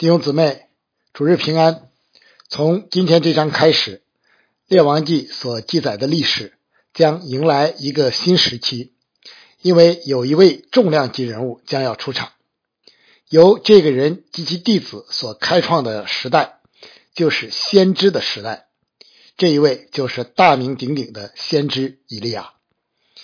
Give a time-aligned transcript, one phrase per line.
[0.00, 0.62] 弟兄姊妹，
[1.12, 1.90] 主日平安。
[2.48, 3.98] 从今天这章开始，
[4.66, 6.54] 《列王记》所记载的历史
[6.94, 8.94] 将迎来一个新时期，
[9.60, 12.32] 因为有一位重量级人物将要出场。
[13.28, 16.60] 由这个人及其弟子所开创的时代，
[17.12, 18.68] 就是先知的时代。
[19.36, 22.54] 这一位就是大名鼎鼎的先知以利亚。《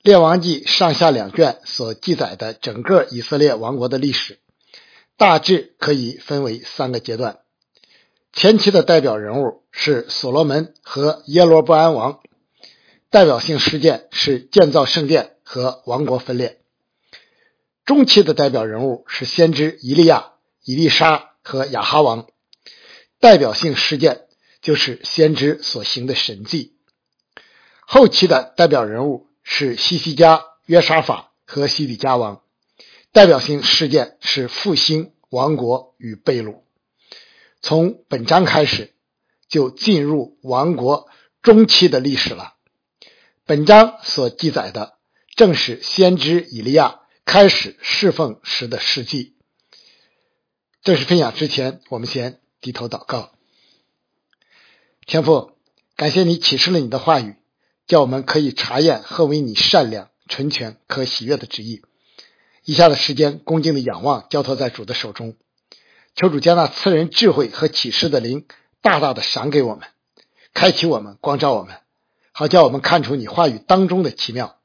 [0.00, 4.38] 列王记》上下两卷所记载的整个以色列王国的历史。
[5.16, 7.38] 大致可以分为三个阶段。
[8.32, 12.20] 前期的代表人物是所罗门和耶罗波安王，
[13.10, 16.60] 代表性事件是建造圣殿和王国分裂。
[17.84, 20.32] 中期的代表人物是先知以利亚、
[20.64, 22.26] 以利沙和亚哈王，
[23.20, 24.22] 代表性事件
[24.62, 26.74] 就是先知所行的神迹。
[27.80, 32.40] 后期的代表人物是西西家、约沙法和西底家王。
[33.14, 36.62] 代表性事件是复兴王国与被掳。
[37.62, 38.92] 从本章开始，
[39.48, 41.08] 就进入王国
[41.40, 42.54] 中期的历史了。
[43.44, 44.98] 本章所记载的，
[45.36, 49.36] 正是先知以利亚开始侍奉时的事迹。
[50.82, 53.30] 正式分享之前，我们先低头祷告。
[55.06, 55.52] 天父，
[55.94, 57.36] 感谢你启示了你的话语，
[57.86, 61.82] 叫我们可以查验何为你善良、纯全、可喜悦的旨意。
[62.64, 65.36] 以下的时间，恭敬的仰望，交托在主的手中，
[66.16, 68.46] 求主将那赐人智慧和启示的灵
[68.80, 69.88] 大大的赏给我们，
[70.54, 71.76] 开启我们，光照我们，
[72.32, 74.56] 好叫我们看出你话语当中的奇妙。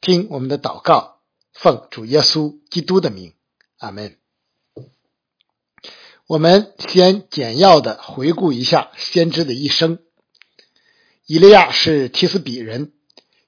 [0.00, 1.20] 听我们的祷告，
[1.52, 3.32] 奉主耶稣基督的名，
[3.78, 4.16] 阿门。
[6.26, 10.00] 我们先简要的回顾一下先知的一生。
[11.26, 12.92] 以利亚是提斯比人，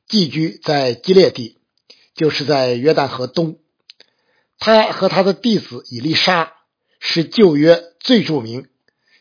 [0.06, 1.58] 寄居在基列地，
[2.14, 3.58] 就是在约旦河东。
[4.58, 6.52] 他和他的弟子以利沙
[7.00, 8.66] 是旧约最著名、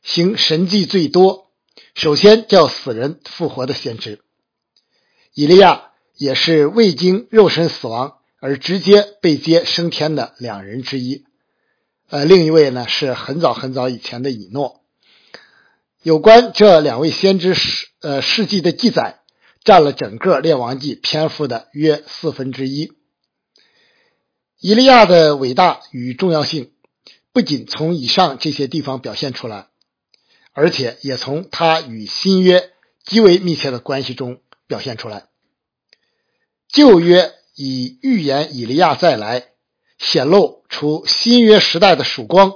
[0.03, 1.51] 行神迹最多、
[1.93, 4.21] 首先叫死人复活的先知。
[5.33, 11.25] 以利亚也是未经肉身死亡而直接被接升天的两人之一。
[12.09, 14.81] 呃，另一位呢是很早很早以前的以诺。
[16.01, 19.19] 有关这两位先知事呃事迹的记载，
[19.63, 22.96] 占了整个列王记篇幅的约四分之一。
[24.59, 26.71] 以利亚的伟大与重要性，
[27.31, 29.67] 不仅从以上这些地方表现出来，
[30.51, 32.71] 而且也从他与新约
[33.05, 35.27] 极为密切的关系中表现出来。
[36.67, 39.49] 旧约以预言以利亚再来，
[39.99, 42.53] 显露出新约时代的曙光，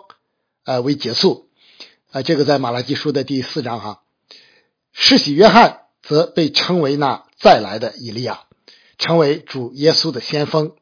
[0.66, 1.50] 呃为结束。
[2.10, 4.02] 啊，这个在马拉基书的第四章哈。
[4.92, 8.48] 施洗约翰则被称为那再来的以利亚，
[8.98, 10.76] 成为主耶稣的先锋。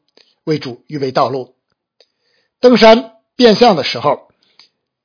[0.50, 1.54] 为主预备道路。
[2.58, 4.32] 登山变相的时候，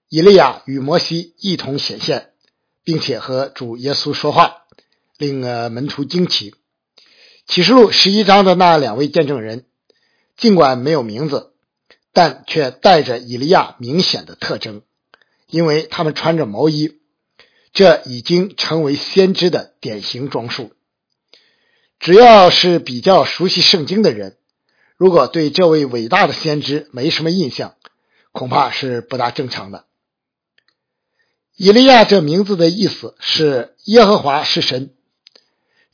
[0.09, 2.31] 以利亚与摩西一同显现，
[2.83, 4.63] 并且和主耶稣说话，
[5.19, 5.41] 令
[5.71, 6.55] 门徒惊奇。
[7.45, 9.67] 启示录十一章的那两位见证人，
[10.35, 11.53] 尽管没有名字，
[12.11, 14.81] 但却带着以利亚明显的特征，
[15.45, 16.97] 因为他们穿着毛衣，
[17.71, 20.73] 这已经成为先知的典型装束。
[21.99, 24.37] 只要是比较熟悉圣经的人。
[24.97, 27.75] 如果对这位伟大的先知没什么印象，
[28.31, 29.85] 恐怕是不大正常的。
[31.57, 34.93] 以利亚这名字的意思是耶和华是神，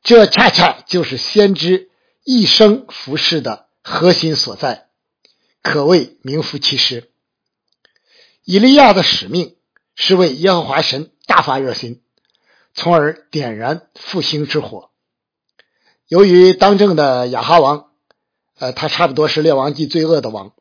[0.04, 1.90] 这恰恰就是先知
[2.24, 4.88] 一生服侍的核心所在，
[5.64, 7.10] 可谓名副其实。
[8.44, 9.56] 以利亚的使命
[9.96, 12.04] 是为耶和华神大发热心，
[12.76, 14.92] 从而点燃复兴之火。
[16.08, 17.91] 由于当政的亚哈王。
[18.62, 20.54] 呃，他差不多是列王记最恶的王，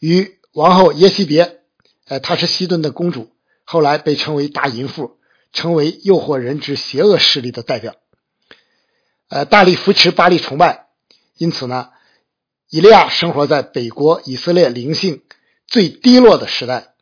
[0.00, 1.60] 与王后耶西别，
[2.08, 3.30] 呃，她是西顿的公主，
[3.62, 5.16] 后来被称为大淫妇，
[5.52, 7.94] 成为诱惑人之邪恶势力的代表。
[9.28, 10.88] 呃，大力扶持巴力崇拜，
[11.36, 11.90] 因此呢，
[12.68, 15.22] 以利亚生活在北国以色列灵性
[15.68, 16.94] 最低落的时代，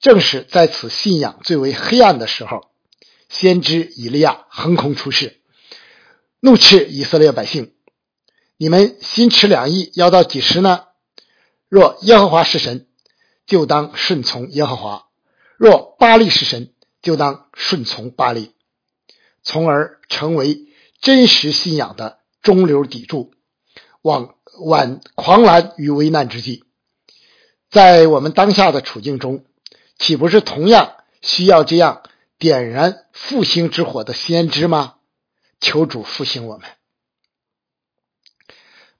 [0.00, 2.68] 正是在此信仰最为黑暗的时候，
[3.28, 5.38] 先知以利亚横空出世，
[6.40, 7.74] 怒斥以色列百姓。
[8.62, 10.84] 你们心持两意，要到几时呢？
[11.70, 12.86] 若耶和华是神，
[13.46, 15.06] 就当顺从耶和华；
[15.56, 18.52] 若巴利是神，就当顺从巴利，
[19.42, 20.66] 从而成为
[21.00, 23.32] 真实信仰的中流砥柱，
[24.02, 26.64] 往挽狂澜于危难之际。
[27.70, 29.46] 在我们当下的处境中，
[29.98, 32.02] 岂不是同样需要这样
[32.36, 34.96] 点燃复兴之火的先知吗？
[35.60, 36.68] 求主复兴我们。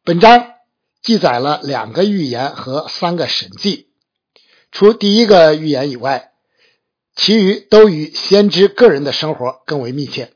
[0.02, 0.54] 本章
[1.02, 3.90] 记载了两个预言和三个神迹，
[4.72, 6.32] 除第一个预言以外，
[7.14, 10.32] 其余都与先知个人的生活更为密切。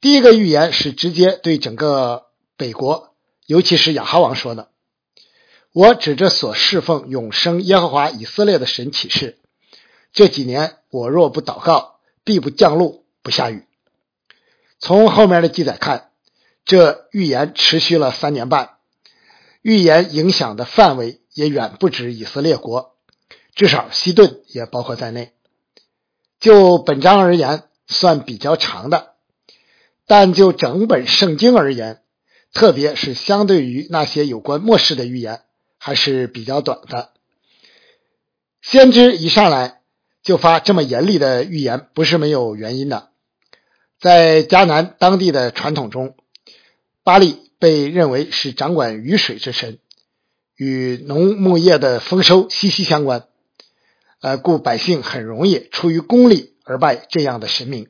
[0.00, 2.26] 第一个预言是直接对整个
[2.56, 3.14] 北国，
[3.46, 4.70] 尤其是亚哈王说的
[5.74, 9.40] ：“我指着所侍奉永生耶和华以色列的神起誓，
[10.12, 13.64] 这几年我若不祷告，必不降露，不下雨。”
[14.78, 16.10] 从后面的记载看，
[16.66, 18.72] 这预言持续了三年半，
[19.62, 22.96] 预言影响的范围也远不止以色列国，
[23.54, 25.32] 至少西顿也包括在内。
[26.40, 29.14] 就本章而言，算比较长的，
[30.06, 32.02] 但就整本圣经而言，
[32.52, 35.42] 特别是相对于那些有关末世的预言，
[35.78, 37.12] 还是比较短的。
[38.60, 39.82] 先知一上来
[40.22, 43.10] 就发这么严厉的预言，不是没有原因的。
[44.00, 46.16] 在迦南当地的传统中，
[47.06, 49.78] 巴利被认为是掌管雨水之神，
[50.56, 53.28] 与农牧业的丰收息息相关。
[54.20, 57.86] 呃，故百姓很容易出于功利而拜这样的神明。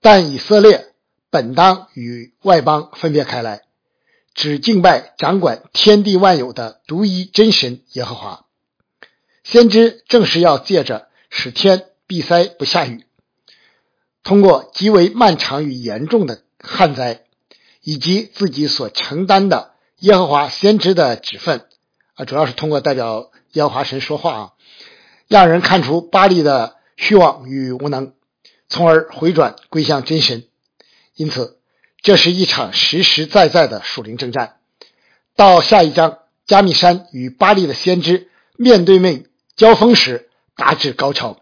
[0.00, 0.86] 但以色列
[1.30, 3.62] 本当与外邦分别开来，
[4.34, 8.46] 只敬拜掌管天地万有的独一真神耶和华。
[9.42, 13.04] 先知正是要借着使天闭塞不下雨，
[14.22, 17.24] 通过极为漫长与严重的旱灾，
[17.86, 21.66] 以及自己所承担的耶和华先知的职分
[22.14, 24.52] 啊，主要是通过代表耶和华神说话啊。
[25.28, 28.14] 让人看出巴利的虚妄与无能，
[28.68, 30.48] 从而回转归向真神。
[31.14, 31.60] 因此，
[32.02, 34.56] 这是一场实实在在的属灵征战。
[35.36, 41.38] 到下一章，加密山与巴利的先知面对面交锋时，达至高潮。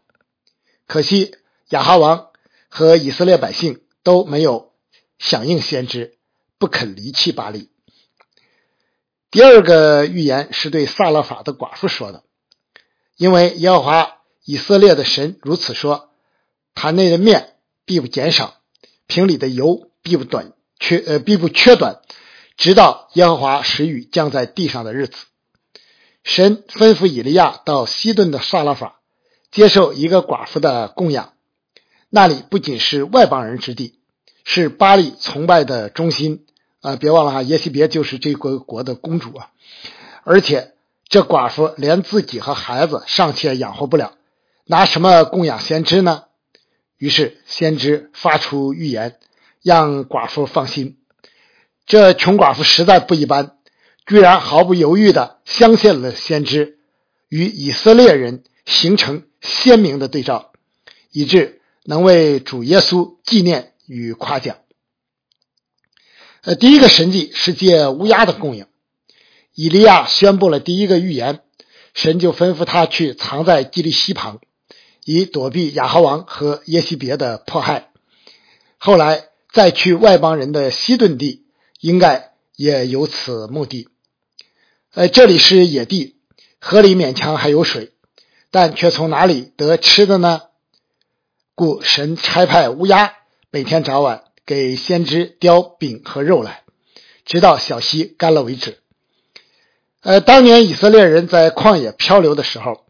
[0.86, 1.36] 可惜
[1.70, 2.26] 亚哈王
[2.68, 4.72] 和以色列百姓都没有
[5.18, 6.18] 响应先知，
[6.58, 7.70] 不肯离弃巴黎。
[9.30, 12.22] 第二个预言是对萨勒法的寡妇说的。
[13.16, 16.10] 因为耶和华以色列的神如此说：
[16.74, 17.54] 坛内的面
[17.84, 18.56] 必不减少，
[19.06, 22.00] 瓶里的油必不短缺，呃，必不缺短，
[22.56, 25.26] 直到耶和华使雨降在地上的日子。
[26.24, 29.00] 神吩咐以利亚到西顿的萨拉法，
[29.52, 31.34] 接受一个寡妇的供养。
[32.08, 34.00] 那里不仅是外邦人之地，
[34.44, 36.46] 是巴利崇拜的中心
[36.80, 36.94] 啊！
[36.94, 39.50] 别忘了哈，耶西别就是这个国的公主啊，
[40.22, 40.70] 而且。
[41.06, 44.14] 这寡妇连自己和孩子尚且养活不了，
[44.64, 46.24] 拿什么供养先知呢？
[46.96, 49.18] 于是先知发出预言，
[49.62, 50.96] 让寡妇放心。
[51.86, 53.58] 这穷寡妇实在不一般，
[54.06, 56.78] 居然毫不犹豫地相信了先知，
[57.28, 60.52] 与以色列人形成鲜明的对照，
[61.12, 64.58] 以致能为主耶稣纪念与夸奖。
[66.42, 68.66] 呃，第一个神迹是借乌鸦的供应。
[69.54, 71.40] 以利亚宣布了第一个预言，
[71.94, 74.40] 神就吩咐他去藏在基利西旁，
[75.04, 77.90] 以躲避亚哈王和耶西别的迫害。
[78.78, 81.46] 后来再去外邦人的西顿地，
[81.80, 83.88] 应该也有此目的。
[84.92, 86.16] 呃，这里是野地，
[86.60, 87.92] 河里勉强还有水，
[88.50, 90.42] 但却从哪里得吃的呢？
[91.54, 93.14] 故神差派乌鸦
[93.54, 96.64] 每天早晚给先知叼饼和肉来，
[97.24, 98.78] 直到小溪干了为止。
[100.00, 102.84] 呃，当年以色列人在旷野漂流的时候，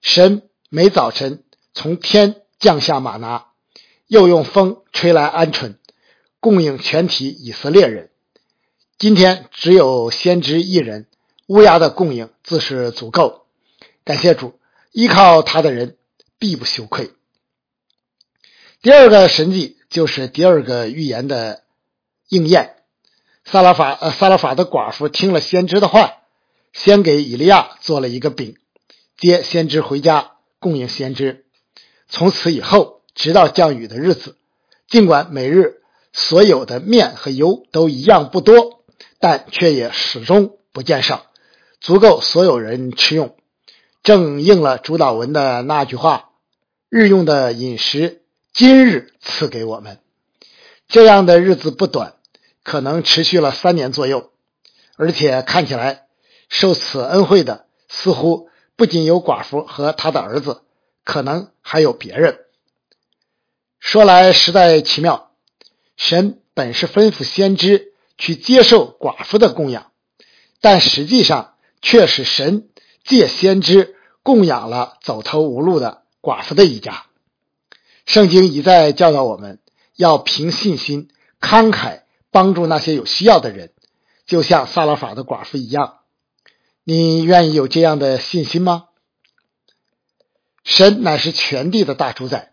[0.00, 3.46] 神每早晨从天降下马拿，
[4.08, 5.76] 又用风吹来鹌鹑，
[6.40, 8.10] 供应全体以色列人。
[8.98, 11.06] 今天只有先知一人，
[11.46, 13.46] 乌鸦的供应自是足够。
[14.04, 14.58] 感谢主，
[14.90, 15.96] 依靠他的人
[16.40, 17.12] 必不羞愧。
[18.80, 21.62] 第二个神迹就是第二个预言的
[22.28, 22.74] 应验。
[23.44, 26.14] 萨拉法呃，萨拉法的寡妇听了先知的话。
[26.72, 28.56] 先给以利亚做了一个饼，
[29.18, 31.44] 接先知回家供应先知。
[32.08, 34.38] 从此以后，直到降雨的日子，
[34.88, 35.82] 尽管每日
[36.14, 38.82] 所有的面和油都一样不多，
[39.20, 41.26] 但却也始终不见少，
[41.78, 43.36] 足够所有人吃用。
[44.02, 46.30] 正应了主导文的那句话
[46.88, 48.21] ：“日用的饮食，
[48.52, 49.98] 今日赐给我们。”
[50.88, 52.16] 这样的日子不短，
[52.62, 54.30] 可能持续了三年左右，
[54.96, 56.06] 而且看起来。
[56.48, 60.60] 受此恩惠的似乎不仅有寡妇和他的儿子，
[61.02, 62.40] 可能还有别人。
[63.80, 65.30] 说来实在奇妙，
[65.96, 69.92] 神本是吩咐先知去接受寡妇的供养，
[70.60, 72.68] 但实际上却是神
[73.02, 77.06] 借先知供养了走投无路的寡妇的一家。
[78.06, 79.60] 圣经一再教导我们
[79.96, 81.08] 要凭信心
[81.40, 83.72] 慷慨帮助那些有需要的人，
[84.26, 85.98] 就像萨拉法的寡妇一样。
[86.84, 88.86] 你愿意有这样的信心吗？
[90.64, 92.52] 神乃是全地的大主宰，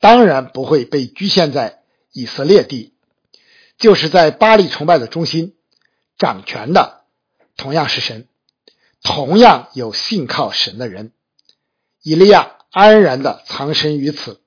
[0.00, 2.94] 当然不会被局限在以色列地，
[3.76, 5.54] 就是在巴黎崇拜的中心
[6.16, 7.04] 掌权的，
[7.56, 8.28] 同样是神，
[9.02, 11.12] 同样有信靠神的人。
[12.02, 14.40] 以利亚安然的藏身于此，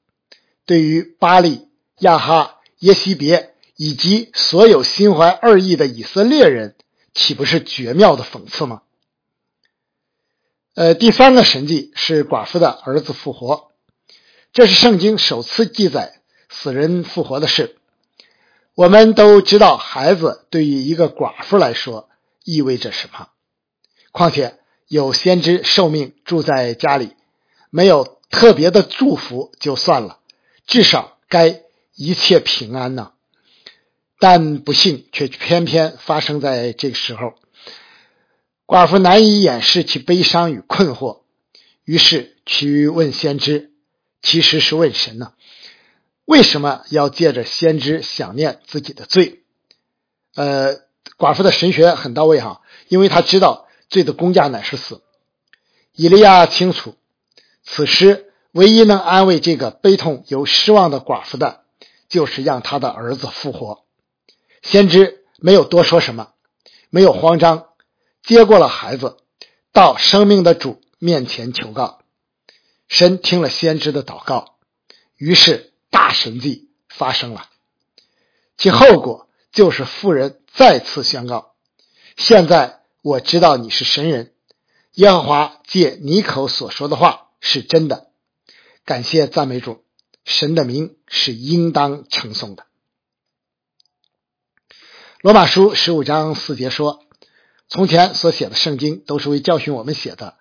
[0.68, 1.68] 对于巴利、
[2.00, 6.76] 亚哈、耶西别以及所有心怀二意的以色列人，
[7.14, 8.84] 岂不是绝妙的讽刺吗？
[10.76, 13.72] 呃，第三个神迹是寡妇的儿子复活，
[14.54, 17.78] 这是圣经首次记载死人复活的事。
[18.76, 22.10] 我们都知道，孩子对于一个寡妇来说
[22.44, 23.30] 意味着什么。
[24.12, 27.16] 况且有先知受命住在家里，
[27.70, 30.17] 没有特别的祝福就算了，
[30.68, 31.64] 至少该
[31.96, 33.14] 一切平安呢。
[34.20, 37.34] 但不幸却偏偏发生在这个时候。
[38.66, 41.22] 寡妇难以掩饰其悲伤与困惑，
[41.86, 43.72] 于是去问先知，
[44.22, 45.34] 其实是问神呢？
[46.26, 49.44] 为什么要借着先知想念自己的罪？
[50.36, 50.82] 呃，
[51.18, 55.02] 寡妇的神学很到位哈，因为他知道罪的公价乃是死。
[55.94, 56.98] 以利亚清楚，
[57.64, 58.27] 此时
[58.58, 61.62] 唯一能安慰这个悲痛又失望的寡妇的，
[62.10, 63.86] 就是让他的儿子复活。
[64.64, 66.30] 先知没有多说什么，
[66.90, 67.68] 没有慌张。
[68.24, 69.18] 接过了孩子，
[69.72, 72.00] 到生命的主面前求告。
[72.88, 74.56] 神听了先知的祷告，
[75.18, 77.46] 于是大神迹发生了。
[78.58, 81.52] 其后果就是妇人再次宣告
[82.18, 84.34] ：“现在我知道你是神人，
[84.94, 88.07] 耶和华借你口所说的话是真的。
[88.88, 89.84] 感谢赞美主，
[90.26, 92.66] 神的名是应当称颂的。”
[95.22, 97.04] 罗马书十五章四节说。
[97.70, 100.38] 从前所写的圣经都是为教训我们写的，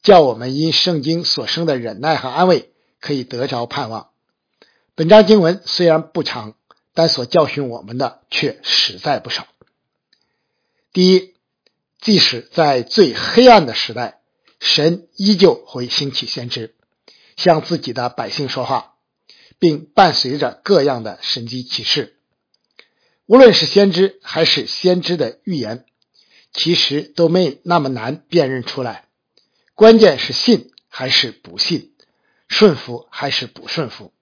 [0.00, 4.10] 叫我们因圣经所生的忍耐和安慰，可以得着盼望。
[4.94, 6.54] 本章经文虽然不长，
[6.94, 9.48] 但所教训我们的却实在不少。
[10.92, 11.34] 第一，
[12.00, 14.20] 即使在最黑暗的时代，
[14.60, 16.76] 神依旧会兴起先知，
[17.38, 18.96] 向自己的百姓说话，
[19.58, 22.18] 并伴随着各样的神迹启示。
[23.24, 25.86] 无论是先知还是先知的预言。
[26.50, 29.04] 其实都没那么难辨认出来，
[29.74, 31.92] 关键是信还是不信，
[32.48, 34.14] 顺服还是不顺服。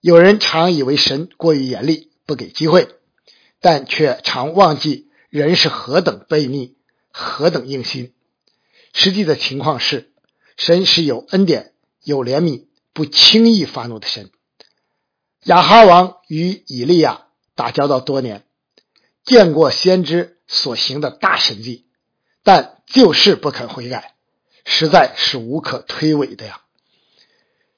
[0.00, 2.88] 有人常以为神过于严厉，不给机会，
[3.60, 6.76] 但却常忘记人是何等悖逆，
[7.12, 8.12] 何等硬心。
[8.92, 10.10] 实际的情况是，
[10.56, 11.72] 神是有恩典、
[12.10, 14.30] 有怜悯、不轻易发怒的神。
[15.44, 18.46] 亚哈王与以利亚打交道多年，
[19.24, 20.36] 见过先知。
[20.50, 21.84] 所行的大神迹，
[22.42, 24.14] 但就是不肯悔改，
[24.64, 26.62] 实在是无可推诿的呀。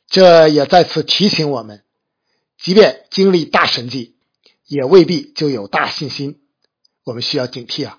[0.06, 1.82] 这也再次提醒我们，
[2.56, 4.14] 即便经历大神迹，
[4.66, 6.40] 也未必就有大信心。
[7.02, 7.98] 我们需要警惕啊。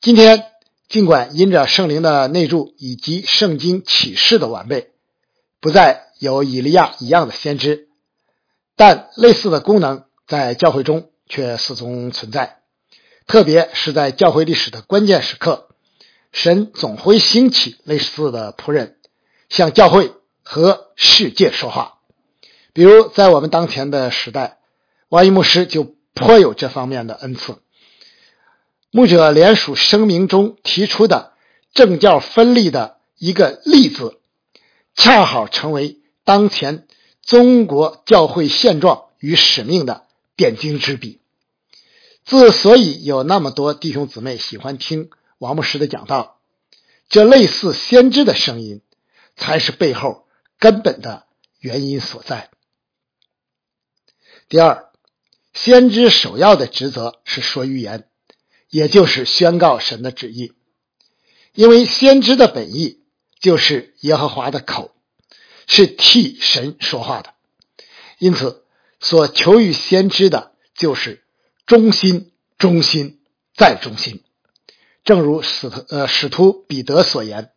[0.00, 0.46] 今天，
[0.88, 4.92] 尽管因着圣灵的内助以及圣经启示的完备，
[5.60, 7.88] 不再有以利亚一样的先知，
[8.76, 12.58] 但类似的功能在教会中却始终存在。
[13.26, 15.68] 特别是在教会历史的关键时刻，
[16.30, 18.96] 神总会兴起类似的仆人，
[19.48, 20.12] 向教会
[20.44, 21.98] 和世界说话。
[22.72, 24.58] 比如，在我们当前的时代，
[25.08, 27.56] 王一牧师就颇有这方面的恩赐。
[28.96, 31.34] 牧者联署声明中提出的
[31.74, 34.18] 政教分立的一个“例子，
[34.94, 36.88] 恰好成为当前
[37.20, 41.20] 中国教会现状与使命的点睛之笔。
[42.24, 46.40] 之所以有那么多弟兄姊妹喜欢听王牧师的讲道，
[47.10, 48.80] 这类似先知的声音，
[49.36, 50.26] 才是背后
[50.58, 51.26] 根本的
[51.60, 52.48] 原因所在。
[54.48, 54.86] 第二，
[55.52, 58.08] 先知首要的职责是说预言，
[58.76, 60.52] 也就是宣告神的旨意，
[61.54, 63.00] 因为先知的本意
[63.40, 64.90] 就是耶和华的口，
[65.66, 67.32] 是替神说话的，
[68.18, 68.64] 因此
[69.00, 71.22] 所求于先知的就是。
[71.64, 73.18] 忠心，忠心，
[73.56, 74.22] 再忠心。
[75.04, 77.50] 正如使徒呃使徒彼得所言：“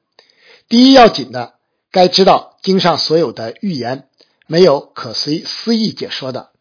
[0.69, 1.55] 第一要紧的，
[1.91, 4.07] 该知道经上所有的预言
[4.47, 6.51] 没有可随私意解说的，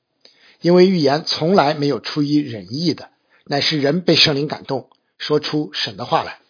[0.60, 3.10] 因为预言从来没有出于仁义的，
[3.48, 6.40] 乃是人被圣灵感动，说出神的话来。”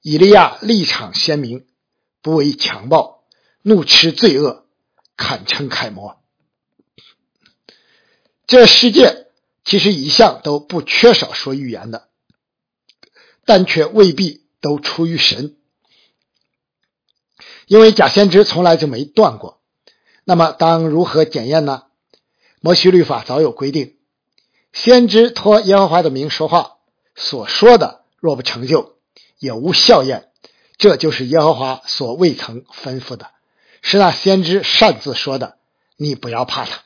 [0.00, 1.66] 以利亚立场鲜明，
[2.22, 3.24] 不为强暴，
[3.62, 4.66] 怒斥罪恶，
[5.16, 6.20] 堪称楷模。
[8.46, 9.26] 这世界。
[9.64, 12.08] 其实一向都不缺少说预言的，
[13.44, 15.58] 但却未必都出于神。
[17.66, 19.60] 因为假先知从来就没断过。
[20.24, 21.82] 那么，当如何检验呢？
[22.62, 23.97] 摩西律法早有规定，
[24.72, 26.76] 先知托耶和华的名说话，
[27.14, 28.96] 所说的若不成就，
[29.38, 30.28] 也无效验。
[30.76, 33.30] 这就是耶和华所未曾吩咐的，
[33.82, 35.56] 是那先知擅自说的。
[35.96, 36.82] 你不要怕他。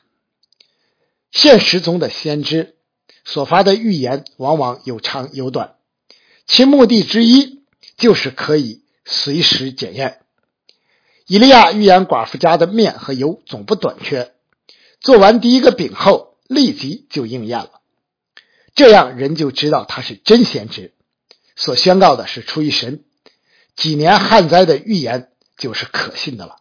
[1.31, 2.75] 现实中的先知
[3.23, 5.75] 所发的预言往往有长有短，
[6.47, 7.63] 其目的之一
[7.97, 10.21] 就是可以随时检验。
[11.27, 14.33] 以利亚预言寡妇家的面和油总不短缺，
[14.99, 17.81] 做完第一个饼后，立即就应验了。
[18.75, 20.93] 这样人就知道他是真先知，
[21.55, 23.03] 所宣告的是出于神。
[23.75, 26.57] 几年旱灾的预言就是可信的了。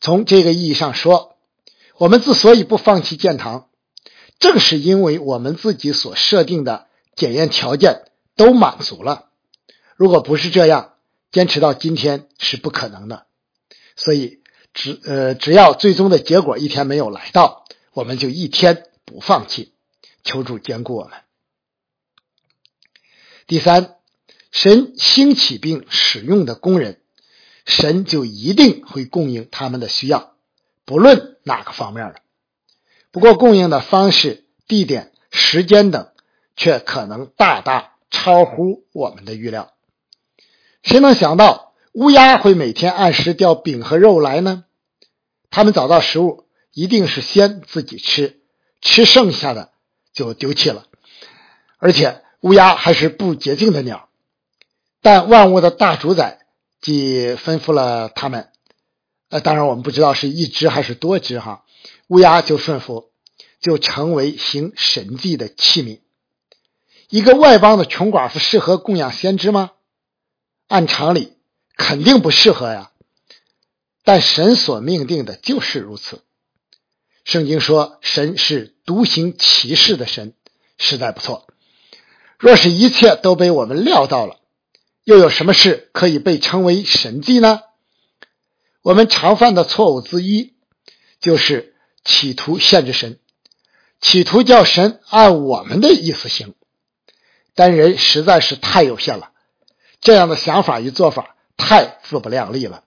[0.00, 1.36] 从这个意义上说，
[1.96, 3.68] 我们之所以不放弃建堂，
[4.38, 8.02] 正是因为我们自己所设定的检验条件
[8.36, 9.30] 都满足了。
[9.96, 10.92] 如果不是这样，
[11.32, 13.26] 坚持到今天是不可能的。
[13.96, 14.40] 所以，
[14.74, 17.64] 只呃，只要最终的结果一天没有来到，
[17.96, 19.72] 我们就一天不放弃，
[20.22, 21.14] 求助兼顾我们。
[23.46, 23.94] 第三。
[24.52, 27.02] 神兴起并使用的工人，
[27.66, 30.34] 神就一定会供应他们的需要，
[30.86, 32.22] 不论哪个方面的。
[33.10, 36.10] 不过，供应的方式、地点、时间等，
[36.54, 39.74] 却可能大大超乎我们的预料。
[40.82, 44.64] 谁能想到乌鸦会每天按时掉饼和肉来呢？
[45.50, 46.45] 他们找到食物，
[46.76, 48.42] 一定是先自己吃，
[48.82, 49.72] 吃剩下的
[50.12, 50.84] 就丢弃了。
[51.78, 54.10] 而且，乌鸦还是不洁净的鸟。
[55.00, 56.44] 但万物的大主宰
[56.82, 58.50] 既吩咐了他们，
[59.30, 61.64] 呃，当然我们不知道是一只还是多只哈，
[62.08, 63.10] 乌鸦就顺服，
[63.58, 66.00] 就成为行神迹的器皿。
[67.08, 69.70] 一个外邦的穷寡妇适合供养先知吗？
[70.68, 71.38] 按常理
[71.74, 72.90] 肯定不适合呀。
[74.04, 76.22] 但神所命定的就是如此。
[77.26, 80.32] 圣经说神是独行其事的神，
[80.78, 81.48] 实在不错。
[82.38, 84.38] 若是一切都被我们料到了。
[85.02, 87.62] 又有什么事可以被称为神迹呢？
[88.80, 90.54] 我们常犯的错误之一，
[91.18, 93.18] 就是企图限制神，
[94.00, 96.54] 企图叫神按我们的意思行。
[97.56, 99.32] 但人实在是太有限了，
[100.00, 102.84] 这样的想法与做法太自不量力了。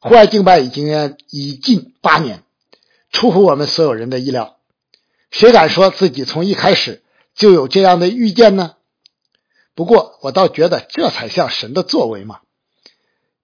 [0.00, 2.42] 户外敬拜已经已近八年，
[3.16, 4.58] 出乎我们所有人的意料。
[5.30, 7.02] 谁敢说自己从一开始
[7.34, 8.76] 就有这样的预见呢？
[9.74, 12.40] 不过，我倒觉得这才像神的作为嘛！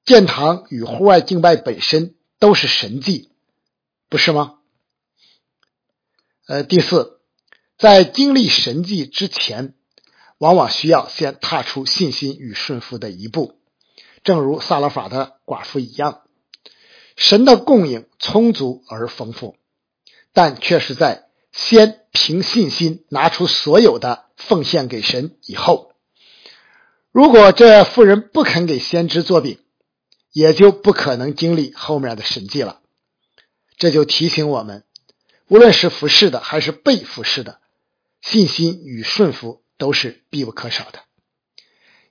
[0.04, 3.30] 建堂与户外敬拜本身都是神迹，
[4.10, 4.58] 不是吗？
[6.46, 7.20] 呃，第四，
[7.78, 9.74] 在经历神迹之前，
[10.36, 13.58] 往往需要先踏出信心与顺服的一步，
[14.22, 16.20] 正如萨勒法的寡妇一样。
[17.16, 19.56] 神的供应充足而丰富，
[20.32, 25.92] 但却是在先凭信心拿出所有的奉献给神以后。
[27.10, 29.58] 如果这妇人不肯给先知做饼，
[30.32, 32.80] 也就不可能经历后面的神迹了。
[33.76, 34.84] 这就提醒我们，
[35.48, 37.60] 无论是服侍的还是被服侍的，
[38.22, 41.00] 信心与顺服都是必不可少的。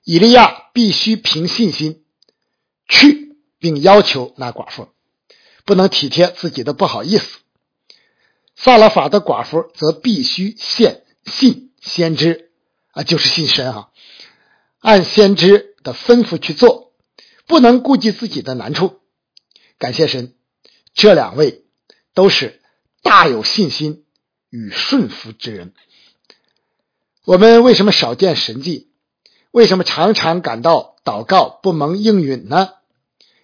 [0.04, 2.04] 以利亚必须凭信心
[2.88, 4.88] 去，并要求那寡妇
[5.64, 7.38] 不能体贴自己的不好意思；
[8.64, 12.52] 萨拉法的寡妇则必须献信先知
[12.92, 13.90] 啊，就是信神啊。
[14.78, 16.92] 按先知的吩咐去做，
[17.48, 19.00] 不能顾及自己的难处。
[19.78, 20.36] 感谢神，
[20.94, 21.64] 这两位
[22.14, 22.62] 都是
[23.02, 24.04] 大有信心
[24.48, 25.74] 与顺服之人。
[27.24, 28.92] 我们为什么少见神迹？
[29.50, 32.74] 为什么常常感到祷告不蒙应允呢？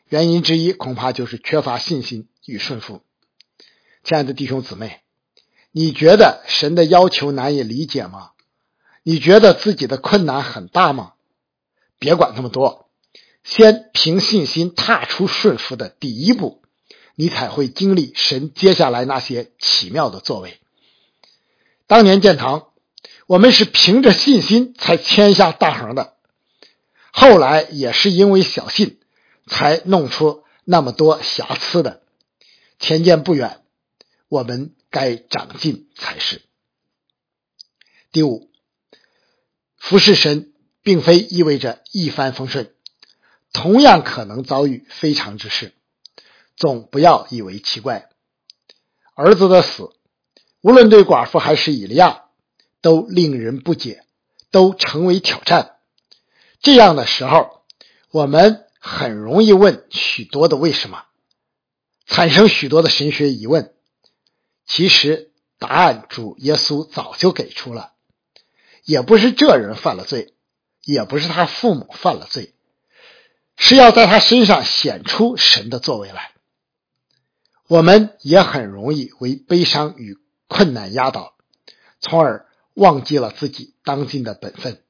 [0.06, 3.02] 原因之一恐怕就是缺乏信心与顺服。
[4.04, 5.00] 亲爱的弟兄姊妹，
[5.78, 8.32] 你觉得神的要求难以理解吗？
[9.04, 11.12] 你觉得自己的困难很大吗？
[12.00, 12.88] 别管那么多，
[13.44, 16.62] 先凭信心踏出顺服的第一步，
[17.14, 20.58] 你才会经历神接下来那些奇妙的作为。
[21.86, 22.70] 当年建堂，
[23.28, 26.14] 我们是凭着信心才签下大横的，
[27.12, 28.98] 后来也是因为小信，
[29.46, 32.02] 才弄出那么多瑕疵的。
[32.80, 33.60] 前见不远，
[34.28, 36.42] 我们该长进才是。
[38.12, 38.50] 第五，
[39.76, 40.52] 服侍神。
[40.80, 42.72] 并非意味着一帆风顺，
[43.52, 45.74] 同样可能遭遇非常之事。
[46.56, 48.08] 总不要以为奇怪。
[49.14, 49.90] 儿子的死，
[50.62, 52.22] 无论对寡妇还是以利亚，
[52.80, 54.02] 都令人不解，
[54.50, 55.76] 都成为挑战。
[56.62, 57.64] 这样的时候，
[58.10, 61.04] 我们很容易问许多的为什么，
[62.06, 63.74] 产生许多的神学疑问。
[64.68, 67.94] 其实答案主耶稣早就给出了，
[68.84, 70.34] 也不是这人犯了罪，
[70.84, 72.54] 也不是他父母犯了罪，
[73.56, 76.32] 是要在他身上显出神的作为来。
[77.66, 81.34] 我们也很容易为悲伤与困难压倒，
[81.98, 84.82] 从而忘记了自己当今的本分。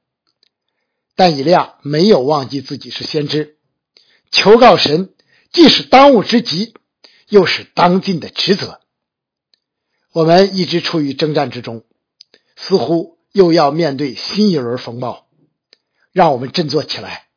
[1.15, 3.57] 但以利亚没有忘记自己是先知，
[4.29, 5.13] 求告神
[5.51, 6.73] 既是当务之急，
[7.27, 8.78] 又是当尽的职责。
[10.11, 11.85] 我们一直处于征战之中，
[12.55, 15.27] 似乎又要面对新一轮风暴，
[16.11, 17.29] 让我们振作起来，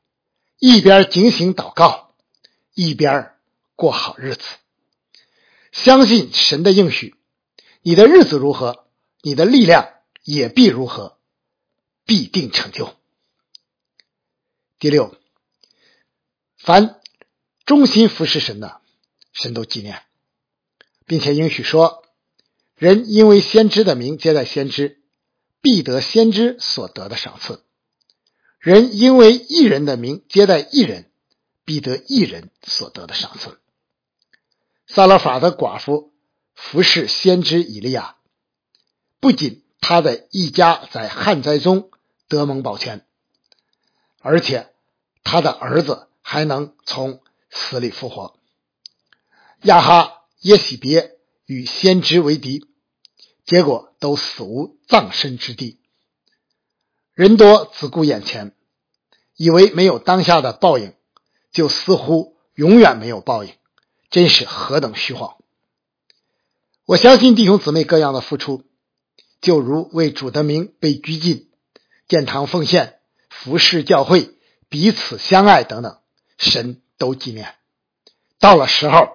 [0.58, 2.14] 一边警醒祷告，
[2.74, 3.34] 一边
[3.76, 4.42] 过好日子。
[5.70, 7.14] 相信神的应许，
[7.82, 8.86] 你的日子如何，
[9.22, 9.88] 你的力量
[10.22, 11.18] 也必如何，
[12.06, 12.94] 必定成就。
[14.78, 15.14] 第六，
[16.56, 17.00] 凡
[17.66, 18.80] 忠心服侍神的，
[19.32, 20.02] 神都纪念，
[21.06, 22.01] 并且应许说：
[22.82, 24.98] 人因为先知的名接待先知，
[25.60, 27.60] 必得先知所得的赏赐；
[28.58, 31.12] 人因为一人的名接待一人，
[31.64, 33.60] 必得一人所得的赏赐。
[34.88, 36.12] 萨勒法的寡妇
[36.56, 38.16] 服侍先知以利亚，
[39.20, 41.88] 不仅他的一家在旱灾中
[42.26, 43.06] 得蒙保全，
[44.18, 44.70] 而且
[45.22, 48.36] 他的儿子还能从死里复活。
[49.60, 51.12] 亚哈耶喜别
[51.46, 52.66] 与先知为敌，
[53.44, 55.78] 结果都死无葬身之地。
[57.14, 58.54] 人多只顾眼前，
[59.36, 60.94] 以为没有当下的报应，
[61.50, 63.54] 就似乎永远没有报应。
[64.10, 65.36] 真是何等虚晃！
[66.84, 68.64] 我相信弟兄姊妹各样的付出，
[69.40, 71.50] 就如为主的名被拘禁、
[72.08, 73.00] 建堂奉献、
[73.30, 74.34] 服侍教会、
[74.68, 75.98] 彼此相爱等等，
[76.36, 77.54] 神都纪念。
[78.38, 79.08] 到了时候，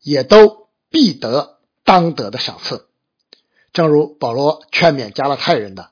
[0.00, 2.88] 也都必得当得的赏赐。
[3.72, 5.90] 正如保罗劝勉加拉太人的：“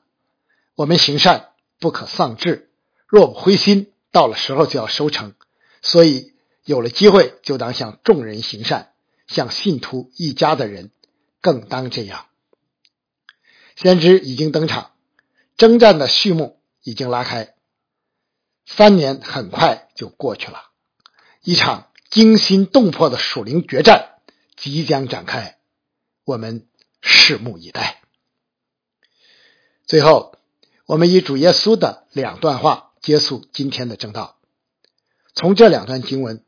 [0.75, 2.71] 我们行善不可丧志，
[3.07, 5.33] 若不灰心，到了时候就要收成。”
[5.81, 6.31] 所以。
[6.63, 8.93] 有了机会，就当向众人行善，
[9.25, 10.91] 向信徒一家的人
[11.41, 12.27] 更当这样。
[13.75, 14.91] 先知已经登场，
[15.57, 17.55] 征战的序幕已经拉开，
[18.67, 20.69] 三年很快就过去了，
[21.41, 24.19] 一场惊心动魄的属灵决战
[24.55, 25.57] 即将展开，
[26.25, 26.67] 我们
[27.01, 28.01] 拭目以待。
[29.85, 30.37] 最后，
[30.85, 34.37] 我们以主耶稣的两段话结束今天的正道。
[35.33, 36.43] 从这两段经文。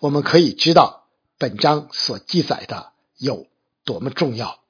[0.00, 1.06] 我们可以知道
[1.38, 3.46] 本章所记载的有
[3.84, 4.60] 多么重要。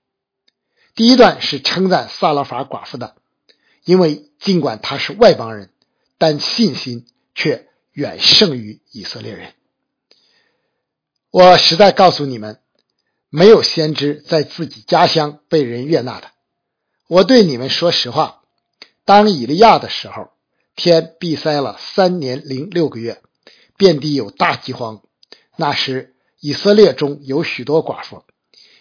[0.95, 3.17] 第一段是称赞萨拉法寡妇的，
[3.83, 5.73] 因为尽管她是外邦人，
[6.19, 9.55] 但信心却远胜于以色列人。
[11.31, 12.61] 我实在告诉你们，
[13.37, 16.31] 没有先知在自己家乡被人悦纳的。
[17.09, 18.43] 我对你们说实话，
[19.05, 20.29] 当以利亚的时候，
[20.77, 23.21] 天闭塞了三年零六个月，
[23.77, 25.03] 遍地有大饥荒。
[25.57, 28.23] 那时，以色列中有许多寡妇，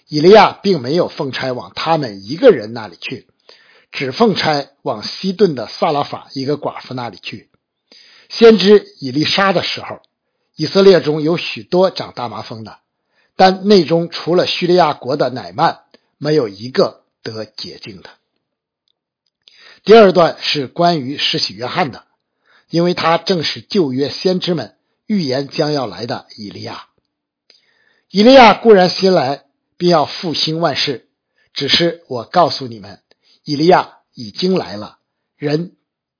[0.07, 3.25] 以利亚并没有奉差往他们一个人那里去，
[3.91, 7.49] 只奉差往西顿的萨拉法一个寡妇那里去。
[8.29, 9.99] 先知以利沙的时候，
[10.55, 12.77] 以色列中有许多长大麻风的，
[13.35, 15.81] 但内中除了叙利亚国的乃曼，
[16.17, 18.09] 没有一个得洁净的。
[19.83, 22.05] 第二段是关于施洗约翰的，
[22.69, 24.77] 因为他正是旧约先知们。
[25.05, 26.87] 预言将要来的以利亚，
[28.09, 29.43] 以利亚固然新来，
[29.75, 31.09] 并要复兴万事。
[31.53, 33.01] 只是我告诉你们，
[33.43, 34.99] 以利亚已经来了，
[35.35, 35.75] 人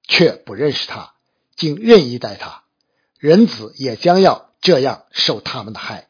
[0.06, 1.14] 却不认识他，
[1.56, 2.66] 竟任意待他。
[3.18, 6.10] 人子也将要这样受他们的害。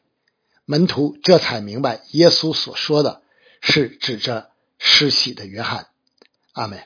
[0.64, 3.22] 门徒这才明白，耶稣所说的
[3.60, 5.88] 是指着施洗的约翰。
[6.52, 6.84] 阿门。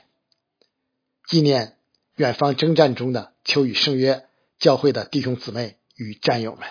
[1.27, 1.77] 纪念
[2.15, 5.77] 远方征战中的秋雨圣约教会的弟兄姊妹。
[6.01, 6.65] 与战友们，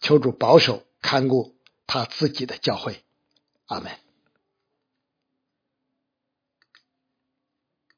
[0.00, 1.56] 求主保守看顾
[1.88, 3.02] 他自己的教会，
[3.66, 3.90] 阿门。